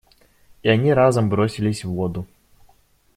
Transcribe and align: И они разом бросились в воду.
И 0.63 0.67
они 0.67 0.91
разом 0.93 1.29
бросились 1.29 1.85
в 1.85 1.89
воду. 1.91 2.25